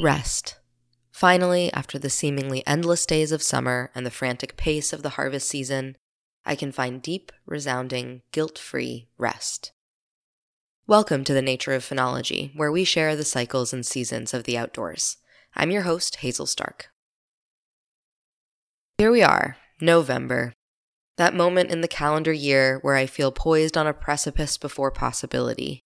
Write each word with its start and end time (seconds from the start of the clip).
Rest. 0.00 0.60
Finally, 1.10 1.72
after 1.72 1.98
the 1.98 2.08
seemingly 2.08 2.64
endless 2.68 3.04
days 3.04 3.32
of 3.32 3.42
summer 3.42 3.90
and 3.96 4.06
the 4.06 4.12
frantic 4.12 4.56
pace 4.56 4.92
of 4.92 5.02
the 5.02 5.10
harvest 5.10 5.48
season, 5.48 5.96
I 6.46 6.54
can 6.54 6.70
find 6.70 7.02
deep, 7.02 7.32
resounding, 7.46 8.22
guilt 8.30 8.58
free 8.58 9.08
rest. 9.18 9.72
Welcome 10.86 11.24
to 11.24 11.34
the 11.34 11.42
Nature 11.42 11.72
of 11.72 11.82
Phenology, 11.82 12.54
where 12.54 12.70
we 12.70 12.84
share 12.84 13.16
the 13.16 13.24
cycles 13.24 13.72
and 13.72 13.84
seasons 13.84 14.32
of 14.32 14.44
the 14.44 14.56
outdoors. 14.56 15.16
I'm 15.56 15.72
your 15.72 15.82
host, 15.82 16.18
Hazel 16.18 16.46
Stark. 16.46 16.90
Here 18.98 19.10
we 19.10 19.24
are, 19.24 19.56
November, 19.80 20.52
that 21.16 21.34
moment 21.34 21.72
in 21.72 21.80
the 21.80 21.88
calendar 21.88 22.32
year 22.32 22.78
where 22.82 22.94
I 22.94 23.06
feel 23.06 23.32
poised 23.32 23.76
on 23.76 23.88
a 23.88 23.92
precipice 23.92 24.58
before 24.58 24.92
possibility. 24.92 25.82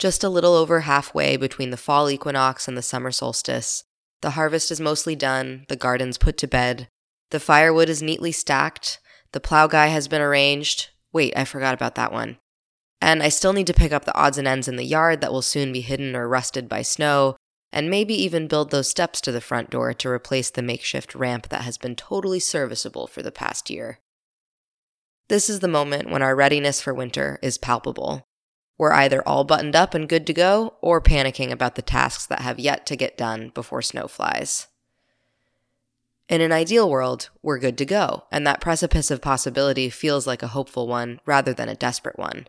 Just 0.00 0.24
a 0.24 0.30
little 0.30 0.54
over 0.54 0.80
halfway 0.80 1.36
between 1.36 1.68
the 1.68 1.76
fall 1.76 2.08
equinox 2.08 2.66
and 2.66 2.74
the 2.74 2.80
summer 2.80 3.10
solstice, 3.10 3.84
the 4.22 4.30
harvest 4.30 4.70
is 4.70 4.80
mostly 4.80 5.14
done, 5.14 5.66
the 5.68 5.76
garden's 5.76 6.16
put 6.16 6.38
to 6.38 6.48
bed, 6.48 6.88
the 7.28 7.38
firewood 7.38 7.90
is 7.90 8.00
neatly 8.00 8.32
stacked, 8.32 8.98
the 9.32 9.40
plow 9.40 9.66
guy 9.66 9.88
has 9.88 10.08
been 10.08 10.22
arranged. 10.22 10.88
Wait, 11.12 11.34
I 11.36 11.44
forgot 11.44 11.74
about 11.74 11.96
that 11.96 12.14
one. 12.14 12.38
And 13.02 13.22
I 13.22 13.28
still 13.28 13.52
need 13.52 13.66
to 13.66 13.74
pick 13.74 13.92
up 13.92 14.06
the 14.06 14.16
odds 14.16 14.38
and 14.38 14.48
ends 14.48 14.68
in 14.68 14.76
the 14.76 14.84
yard 14.84 15.20
that 15.20 15.32
will 15.32 15.42
soon 15.42 15.70
be 15.70 15.82
hidden 15.82 16.16
or 16.16 16.26
rusted 16.26 16.66
by 16.66 16.80
snow, 16.80 17.36
and 17.70 17.90
maybe 17.90 18.14
even 18.14 18.48
build 18.48 18.70
those 18.70 18.88
steps 18.88 19.20
to 19.20 19.32
the 19.32 19.40
front 19.42 19.68
door 19.68 19.92
to 19.92 20.08
replace 20.08 20.48
the 20.48 20.62
makeshift 20.62 21.14
ramp 21.14 21.50
that 21.50 21.64
has 21.64 21.76
been 21.76 21.94
totally 21.94 22.40
serviceable 22.40 23.06
for 23.06 23.20
the 23.20 23.30
past 23.30 23.68
year. 23.68 23.98
This 25.28 25.50
is 25.50 25.60
the 25.60 25.68
moment 25.68 26.08
when 26.08 26.22
our 26.22 26.34
readiness 26.34 26.80
for 26.80 26.94
winter 26.94 27.38
is 27.42 27.58
palpable. 27.58 28.24
We're 28.80 28.94
either 28.94 29.22
all 29.28 29.44
buttoned 29.44 29.76
up 29.76 29.92
and 29.92 30.08
good 30.08 30.26
to 30.26 30.32
go, 30.32 30.72
or 30.80 31.02
panicking 31.02 31.50
about 31.50 31.74
the 31.74 31.82
tasks 31.82 32.24
that 32.24 32.40
have 32.40 32.58
yet 32.58 32.86
to 32.86 32.96
get 32.96 33.14
done 33.14 33.50
before 33.50 33.82
snow 33.82 34.08
flies. 34.08 34.68
In 36.30 36.40
an 36.40 36.50
ideal 36.50 36.88
world, 36.88 37.28
we're 37.42 37.58
good 37.58 37.76
to 37.76 37.84
go, 37.84 38.24
and 38.32 38.46
that 38.46 38.62
precipice 38.62 39.10
of 39.10 39.20
possibility 39.20 39.90
feels 39.90 40.26
like 40.26 40.42
a 40.42 40.48
hopeful 40.56 40.88
one 40.88 41.20
rather 41.26 41.52
than 41.52 41.68
a 41.68 41.74
desperate 41.74 42.18
one. 42.18 42.48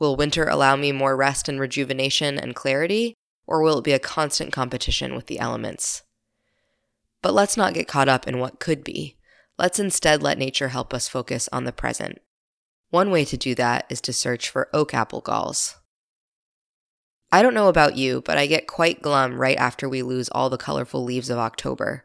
Will 0.00 0.16
winter 0.16 0.48
allow 0.48 0.74
me 0.74 0.90
more 0.90 1.16
rest 1.16 1.48
and 1.48 1.60
rejuvenation 1.60 2.40
and 2.40 2.56
clarity, 2.56 3.14
or 3.46 3.62
will 3.62 3.78
it 3.78 3.84
be 3.84 3.92
a 3.92 4.00
constant 4.00 4.52
competition 4.52 5.14
with 5.14 5.28
the 5.28 5.38
elements? 5.38 6.02
But 7.22 7.34
let's 7.34 7.56
not 7.56 7.74
get 7.74 7.86
caught 7.86 8.08
up 8.08 8.26
in 8.26 8.40
what 8.40 8.58
could 8.58 8.82
be. 8.82 9.16
Let's 9.60 9.78
instead 9.78 10.24
let 10.24 10.38
nature 10.38 10.70
help 10.70 10.92
us 10.92 11.06
focus 11.06 11.48
on 11.52 11.62
the 11.62 11.72
present. 11.72 12.18
One 12.92 13.10
way 13.10 13.24
to 13.24 13.38
do 13.38 13.54
that 13.54 13.86
is 13.88 14.02
to 14.02 14.12
search 14.12 14.50
for 14.50 14.68
oak 14.74 14.92
apple 14.92 15.22
galls. 15.22 15.76
I 17.32 17.40
don't 17.40 17.54
know 17.54 17.68
about 17.68 17.96
you, 17.96 18.20
but 18.20 18.36
I 18.36 18.44
get 18.44 18.66
quite 18.66 19.00
glum 19.00 19.40
right 19.40 19.56
after 19.56 19.88
we 19.88 20.02
lose 20.02 20.28
all 20.28 20.50
the 20.50 20.58
colorful 20.58 21.02
leaves 21.02 21.30
of 21.30 21.38
October. 21.38 22.04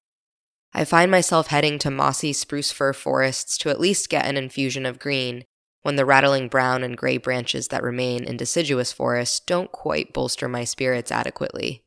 I 0.73 0.85
find 0.85 1.11
myself 1.11 1.47
heading 1.47 1.77
to 1.80 1.91
mossy 1.91 2.31
spruce 2.31 2.71
fir 2.71 2.93
forests 2.93 3.58
to 3.58 3.69
at 3.69 3.81
least 3.81 4.08
get 4.08 4.25
an 4.25 4.38
infusion 4.38 4.85
of 4.85 4.97
green 4.97 5.43
when 5.81 5.97
the 5.97 6.05
rattling 6.05 6.47
brown 6.47 6.83
and 6.83 6.95
gray 6.95 7.17
branches 7.17 7.67
that 7.67 7.83
remain 7.83 8.23
in 8.23 8.38
deciduous 8.38 8.93
forests 8.93 9.41
don't 9.41 9.73
quite 9.73 10.13
bolster 10.13 10.47
my 10.47 10.63
spirits 10.63 11.11
adequately. 11.11 11.83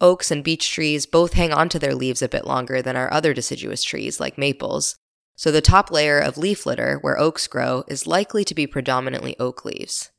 Oaks 0.00 0.32
and 0.32 0.42
beech 0.42 0.72
trees 0.72 1.06
both 1.06 1.34
hang 1.34 1.52
onto 1.52 1.78
their 1.78 1.94
leaves 1.94 2.20
a 2.20 2.28
bit 2.28 2.48
longer 2.48 2.82
than 2.82 2.96
our 2.96 3.12
other 3.12 3.32
deciduous 3.32 3.84
trees, 3.84 4.18
like 4.18 4.36
maples, 4.36 4.98
so 5.38 5.52
the 5.52 5.60
top 5.60 5.92
layer 5.92 6.18
of 6.18 6.36
leaf 6.36 6.66
litter, 6.66 6.98
where 7.00 7.16
oaks 7.16 7.46
grow, 7.46 7.84
is 7.86 8.08
likely 8.08 8.44
to 8.44 8.56
be 8.56 8.66
predominantly 8.66 9.38
oak 9.38 9.64
leaves. 9.64 10.10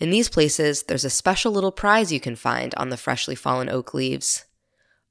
In 0.00 0.08
these 0.08 0.30
places, 0.30 0.84
there's 0.84 1.04
a 1.04 1.10
special 1.10 1.52
little 1.52 1.70
prize 1.70 2.10
you 2.10 2.20
can 2.20 2.34
find 2.34 2.74
on 2.76 2.88
the 2.88 2.96
freshly 2.96 3.34
fallen 3.34 3.68
oak 3.68 3.92
leaves. 3.92 4.46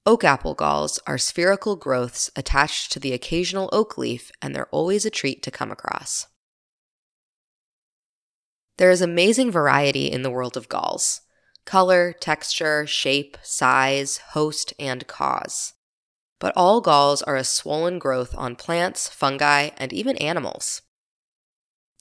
Oak 0.08 0.24
apple 0.24 0.56
galls 0.56 1.00
are 1.06 1.20
spherical 1.20 1.76
growths 1.76 2.32
attached 2.36 2.92
to 2.92 3.00
the 3.00 3.14
occasional 3.14 3.70
oak 3.72 4.00
leaf, 4.00 4.32
and 4.42 4.56
they're 4.56 4.68
always 4.72 5.06
a 5.06 5.12
treat 5.12 5.44
to 5.44 5.52
come 5.52 5.70
across. 5.70 6.26
There 8.78 8.90
is 8.90 9.04
amazing 9.04 9.52
variety 9.52 10.12
in 10.12 10.24
the 10.24 10.32
world 10.32 10.58
of 10.58 10.70
galls 10.70 11.22
color, 11.66 12.14
texture, 12.20 12.88
shape, 12.88 13.38
size, 13.44 14.18
host, 14.32 14.74
and 14.80 15.06
cause. 15.06 15.74
But 16.44 16.52
all 16.58 16.82
galls 16.82 17.22
are 17.22 17.38
a 17.38 17.46
swollen 17.46 18.00
growth 18.00 18.36
on 18.38 18.58
plants, 18.58 19.08
fungi, 19.08 19.70
and 19.78 19.94
even 19.94 20.18
animals. 20.18 20.82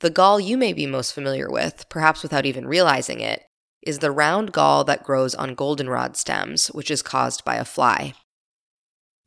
The 0.00 0.10
gall 0.10 0.40
you 0.40 0.56
may 0.56 0.72
be 0.72 0.84
most 0.84 1.12
familiar 1.12 1.48
with, 1.48 1.88
perhaps 1.88 2.24
without 2.24 2.44
even 2.44 2.66
realizing 2.66 3.20
it, 3.20 3.44
is 3.82 4.00
the 4.00 4.10
round 4.10 4.50
gall 4.50 4.82
that 4.82 5.04
grows 5.04 5.36
on 5.36 5.54
goldenrod 5.54 6.16
stems, 6.16 6.72
which 6.72 6.90
is 6.90 7.02
caused 7.02 7.44
by 7.44 7.54
a 7.54 7.64
fly. 7.64 8.14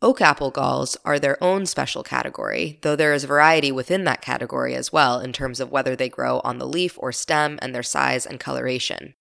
Oak 0.01 0.19
apple 0.19 0.51
galls 0.51 0.97
are 1.05 1.17
their 1.17 1.41
own 1.41 1.65
special 1.65 2.03
category, 2.03 2.77
though 2.81 2.97
there 2.97 3.13
is 3.13 3.23
variety 3.23 3.71
within 3.71 4.03
that 4.03 4.21
category 4.21 4.75
as 4.75 4.91
well 4.91 5.21
in 5.21 5.31
terms 5.31 5.61
of 5.61 5.71
whether 5.71 5.95
they 5.95 6.09
grow 6.09 6.41
on 6.43 6.57
the 6.57 6.67
leaf 6.67 6.97
or 6.99 7.13
stem 7.13 7.57
and 7.61 7.73
their 7.73 7.83
size 7.83 8.25
and 8.25 8.37
coloration. 8.37 9.13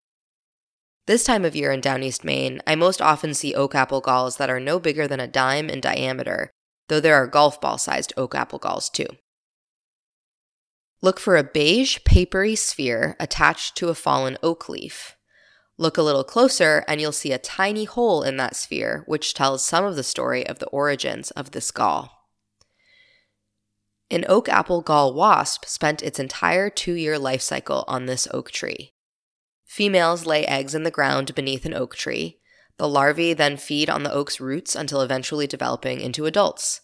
This 1.06 1.24
time 1.24 1.44
of 1.44 1.54
year 1.54 1.70
in 1.70 1.80
down 1.80 2.02
east 2.02 2.24
Maine, 2.24 2.62
I 2.66 2.76
most 2.76 3.02
often 3.02 3.34
see 3.34 3.54
oak 3.54 3.74
apple 3.74 4.00
galls 4.00 4.38
that 4.38 4.48
are 4.48 4.60
no 4.60 4.78
bigger 4.78 5.06
than 5.06 5.20
a 5.20 5.28
dime 5.28 5.68
in 5.68 5.80
diameter, 5.80 6.50
though 6.88 7.00
there 7.00 7.14
are 7.16 7.26
golf 7.26 7.60
ball 7.60 7.76
sized 7.76 8.14
oak 8.16 8.34
apple 8.34 8.58
galls 8.58 8.88
too. 8.88 9.08
Look 11.02 11.20
for 11.20 11.36
a 11.36 11.44
beige, 11.44 11.98
papery 12.06 12.56
sphere 12.56 13.16
attached 13.20 13.76
to 13.76 13.90
a 13.90 13.94
fallen 13.94 14.38
oak 14.42 14.70
leaf. 14.70 15.16
Look 15.76 15.98
a 15.98 16.02
little 16.02 16.24
closer, 16.24 16.82
and 16.88 16.98
you'll 16.98 17.12
see 17.12 17.32
a 17.32 17.38
tiny 17.38 17.84
hole 17.84 18.22
in 18.22 18.38
that 18.38 18.56
sphere, 18.56 19.04
which 19.06 19.34
tells 19.34 19.62
some 19.62 19.84
of 19.84 19.96
the 19.96 20.02
story 20.02 20.46
of 20.46 20.60
the 20.60 20.68
origins 20.68 21.30
of 21.32 21.50
this 21.50 21.70
gall. 21.70 22.30
An 24.10 24.24
oak 24.26 24.48
apple 24.48 24.80
gall 24.80 25.12
wasp 25.12 25.66
spent 25.66 26.02
its 26.02 26.18
entire 26.18 26.70
two 26.70 26.94
year 26.94 27.18
life 27.18 27.42
cycle 27.42 27.84
on 27.86 28.06
this 28.06 28.26
oak 28.30 28.50
tree. 28.50 28.93
Females 29.74 30.24
lay 30.24 30.46
eggs 30.46 30.72
in 30.72 30.84
the 30.84 30.90
ground 30.92 31.34
beneath 31.34 31.64
an 31.64 31.74
oak 31.74 31.96
tree. 31.96 32.38
The 32.76 32.88
larvae 32.88 33.32
then 33.32 33.56
feed 33.56 33.90
on 33.90 34.04
the 34.04 34.12
oak's 34.12 34.38
roots 34.38 34.76
until 34.76 35.00
eventually 35.00 35.48
developing 35.48 36.00
into 36.00 36.26
adults. 36.26 36.82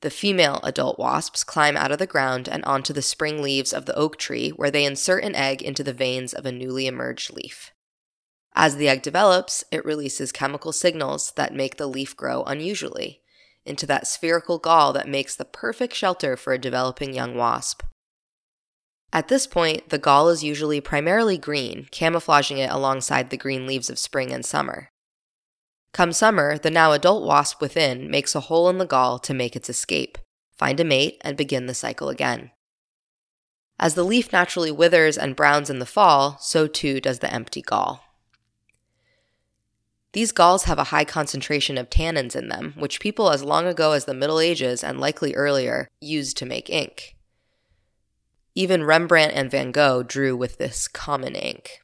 The 0.00 0.08
female 0.08 0.58
adult 0.62 0.98
wasps 0.98 1.44
climb 1.44 1.76
out 1.76 1.92
of 1.92 1.98
the 1.98 2.06
ground 2.06 2.48
and 2.48 2.64
onto 2.64 2.94
the 2.94 3.02
spring 3.02 3.42
leaves 3.42 3.74
of 3.74 3.84
the 3.84 3.94
oak 3.94 4.16
tree, 4.16 4.48
where 4.48 4.70
they 4.70 4.86
insert 4.86 5.22
an 5.22 5.34
egg 5.34 5.60
into 5.60 5.84
the 5.84 5.92
veins 5.92 6.32
of 6.32 6.46
a 6.46 6.52
newly 6.52 6.86
emerged 6.86 7.30
leaf. 7.34 7.72
As 8.54 8.76
the 8.76 8.88
egg 8.88 9.02
develops, 9.02 9.62
it 9.70 9.84
releases 9.84 10.32
chemical 10.32 10.72
signals 10.72 11.30
that 11.36 11.52
make 11.52 11.76
the 11.76 11.86
leaf 11.86 12.16
grow 12.16 12.42
unusually 12.44 13.20
into 13.66 13.84
that 13.84 14.06
spherical 14.06 14.56
gall 14.58 14.94
that 14.94 15.06
makes 15.06 15.36
the 15.36 15.44
perfect 15.44 15.92
shelter 15.92 16.38
for 16.38 16.54
a 16.54 16.58
developing 16.58 17.12
young 17.12 17.36
wasp. 17.36 17.82
At 19.14 19.28
this 19.28 19.46
point, 19.46 19.90
the 19.90 19.98
gall 19.98 20.28
is 20.28 20.42
usually 20.42 20.80
primarily 20.80 21.38
green, 21.38 21.86
camouflaging 21.92 22.58
it 22.58 22.68
alongside 22.68 23.30
the 23.30 23.36
green 23.36 23.64
leaves 23.64 23.88
of 23.88 23.96
spring 23.96 24.32
and 24.32 24.44
summer. 24.44 24.90
Come 25.92 26.12
summer, 26.12 26.58
the 26.58 26.70
now 26.70 26.90
adult 26.90 27.24
wasp 27.24 27.60
within 27.60 28.10
makes 28.10 28.34
a 28.34 28.40
hole 28.40 28.68
in 28.68 28.78
the 28.78 28.84
gall 28.84 29.20
to 29.20 29.32
make 29.32 29.54
its 29.54 29.70
escape, 29.70 30.18
find 30.58 30.80
a 30.80 30.84
mate, 30.84 31.18
and 31.20 31.36
begin 31.36 31.66
the 31.66 31.74
cycle 31.74 32.08
again. 32.08 32.50
As 33.78 33.94
the 33.94 34.02
leaf 34.02 34.32
naturally 34.32 34.72
withers 34.72 35.16
and 35.16 35.36
browns 35.36 35.70
in 35.70 35.78
the 35.78 35.86
fall, 35.86 36.36
so 36.40 36.66
too 36.66 37.00
does 37.00 37.20
the 37.20 37.32
empty 37.32 37.62
gall. 37.62 38.02
These 40.12 40.32
galls 40.32 40.64
have 40.64 40.80
a 40.80 40.84
high 40.84 41.04
concentration 41.04 41.78
of 41.78 41.88
tannins 41.88 42.34
in 42.34 42.48
them, 42.48 42.74
which 42.76 42.98
people 42.98 43.30
as 43.30 43.44
long 43.44 43.68
ago 43.68 43.92
as 43.92 44.06
the 44.06 44.14
Middle 44.14 44.40
Ages 44.40 44.82
and 44.82 44.98
likely 44.98 45.36
earlier 45.36 45.86
used 46.00 46.36
to 46.38 46.46
make 46.46 46.68
ink. 46.68 47.14
Even 48.54 48.84
Rembrandt 48.84 49.32
and 49.34 49.50
Van 49.50 49.72
Gogh 49.72 50.02
drew 50.02 50.36
with 50.36 50.58
this 50.58 50.86
common 50.86 51.34
ink. 51.34 51.80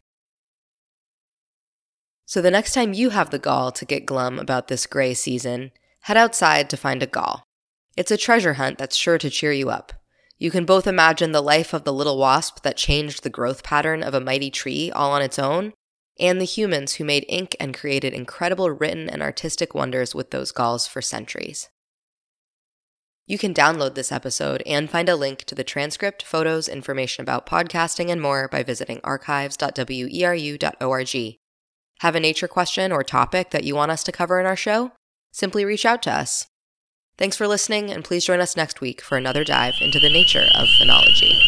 So 2.27 2.41
the 2.41 2.51
next 2.51 2.75
time 2.75 2.93
you 2.93 3.11
have 3.11 3.31
the 3.31 3.41
gall 3.41 3.73
to 3.73 3.85
get 3.85 4.07
glum 4.07 4.39
about 4.39 4.69
this 4.69 4.87
gray 4.87 5.15
season, 5.15 5.73
head 6.03 6.17
outside 6.17 6.71
to 6.71 6.77
find 6.77 7.03
a 7.03 7.07
gall. 7.07 7.43
It's 7.97 8.13
a 8.13 8.17
treasure 8.17 8.55
hunt 8.55 8.79
that's 8.79 8.95
sure 8.95 9.19
to 9.19 9.29
cheer 9.29 9.53
you 9.53 9.69
up. 9.69 9.93
You 10.39 10.51
can 10.53 10.65
both 10.65 10.87
imagine 10.87 11.33
the 11.33 11.43
life 11.43 11.75
of 11.75 11.83
the 11.83 11.93
little 11.93 12.17
wasp 12.17 12.63
that 12.63 12.77
changed 12.77 13.25
the 13.25 13.31
growth 13.31 13.65
pattern 13.65 14.03
of 14.05 14.15
a 14.15 14.21
mighty 14.21 14.51
tree 14.51 14.93
all 14.93 15.11
on 15.11 15.23
its 15.23 15.41
own, 15.41 15.73
and 16.21 16.41
the 16.41 16.45
humans 16.45 16.95
who 16.95 17.05
made 17.05 17.27
ink 17.29 17.57
and 17.59 17.77
created 17.77 18.15
incredible 18.15 18.71
written 18.71 19.11
and 19.11 19.23
artistic 19.23 19.75
wonders 19.75 20.15
with 20.15 20.31
those 20.31 20.53
galls 20.53 20.87
for 20.87 21.03
centuries. 21.03 21.69
You 23.31 23.39
can 23.39 23.55
download 23.55 23.95
this 23.95 24.11
episode 24.11 24.61
and 24.67 24.91
find 24.91 25.09
a 25.09 25.15
link 25.15 25.45
to 25.45 25.55
the 25.55 25.63
transcript, 25.63 26.25
photos, 26.25 26.67
information 26.67 27.23
about 27.23 27.47
podcasting, 27.47 28.11
and 28.11 28.21
more 28.21 28.49
by 28.49 28.65
visiting 28.65 29.01
archives.weru.org. 29.05 31.37
Have 32.01 32.17
a 32.17 32.21
nature 32.21 32.49
question 32.49 32.91
or 32.91 33.05
topic 33.05 33.51
that 33.51 33.63
you 33.63 33.77
want 33.77 33.93
us 33.93 34.03
to 34.03 34.11
cover 34.11 34.41
in 34.41 34.47
our 34.47 34.57
show? 34.57 34.91
Simply 35.31 35.65
reach 35.65 35.87
out 35.87 36.03
to 36.03 36.11
us. 36.11 36.49
Thanks 37.19 37.37
for 37.37 37.47
listening, 37.47 37.93
and 37.93 38.03
please 38.03 38.25
join 38.25 38.41
us 38.41 38.57
next 38.57 38.81
week 38.81 39.01
for 39.01 39.17
another 39.17 39.45
dive 39.45 39.75
into 39.81 40.01
the 40.01 40.11
nature 40.11 40.49
of 40.57 40.67
phenology. 40.81 41.41